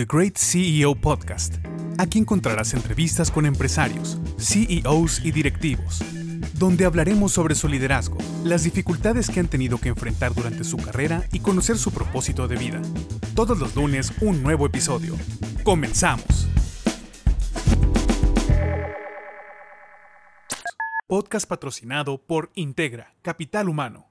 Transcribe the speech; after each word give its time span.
The 0.00 0.06
Great 0.10 0.38
CEO 0.38 0.94
Podcast. 0.94 1.56
Aquí 1.98 2.18
encontrarás 2.18 2.72
entrevistas 2.72 3.30
con 3.30 3.44
empresarios, 3.44 4.18
CEOs 4.38 5.22
y 5.22 5.30
directivos, 5.30 6.02
donde 6.54 6.86
hablaremos 6.86 7.32
sobre 7.32 7.54
su 7.54 7.68
liderazgo, 7.68 8.16
las 8.42 8.62
dificultades 8.62 9.28
que 9.28 9.40
han 9.40 9.48
tenido 9.48 9.76
que 9.76 9.90
enfrentar 9.90 10.32
durante 10.34 10.64
su 10.64 10.78
carrera 10.78 11.24
y 11.32 11.40
conocer 11.40 11.76
su 11.76 11.92
propósito 11.92 12.48
de 12.48 12.56
vida. 12.56 12.80
Todos 13.34 13.58
los 13.58 13.76
lunes 13.76 14.10
un 14.22 14.42
nuevo 14.42 14.64
episodio. 14.64 15.18
¡Comenzamos! 15.64 16.48
Podcast 21.06 21.46
patrocinado 21.46 22.16
por 22.16 22.50
Integra, 22.54 23.12
Capital 23.20 23.68
Humano. 23.68 24.09